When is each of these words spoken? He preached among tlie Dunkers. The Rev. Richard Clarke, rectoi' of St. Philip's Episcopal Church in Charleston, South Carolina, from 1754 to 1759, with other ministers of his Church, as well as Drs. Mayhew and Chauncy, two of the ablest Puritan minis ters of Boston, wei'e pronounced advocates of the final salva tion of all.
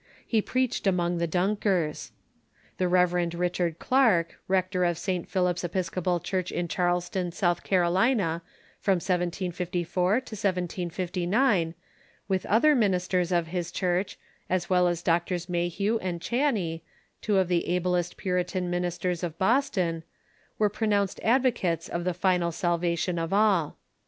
He 0.25 0.41
preached 0.41 0.87
among 0.87 1.19
tlie 1.19 1.29
Dunkers. 1.29 2.11
The 2.79 2.87
Rev. 2.87 3.13
Richard 3.35 3.77
Clarke, 3.77 4.33
rectoi' 4.49 4.89
of 4.89 4.97
St. 4.97 5.29
Philip's 5.29 5.63
Episcopal 5.63 6.19
Church 6.19 6.51
in 6.51 6.67
Charleston, 6.67 7.31
South 7.31 7.61
Carolina, 7.61 8.41
from 8.79 8.95
1754 8.95 10.13
to 10.13 10.15
1759, 10.33 11.75
with 12.27 12.47
other 12.47 12.73
ministers 12.73 13.31
of 13.31 13.49
his 13.49 13.71
Church, 13.71 14.17
as 14.49 14.71
well 14.71 14.87
as 14.87 15.03
Drs. 15.03 15.47
Mayhew 15.47 15.99
and 15.99 16.19
Chauncy, 16.19 16.81
two 17.21 17.37
of 17.37 17.47
the 17.47 17.67
ablest 17.67 18.17
Puritan 18.17 18.71
minis 18.71 18.99
ters 18.99 19.21
of 19.21 19.37
Boston, 19.37 20.01
wei'e 20.59 20.73
pronounced 20.73 21.19
advocates 21.23 21.87
of 21.87 22.05
the 22.05 22.15
final 22.15 22.51
salva 22.51 22.95
tion 22.95 23.19
of 23.19 23.31
all. 23.31 23.77